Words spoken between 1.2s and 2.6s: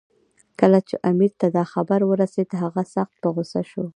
ته دا خبر ورسېد،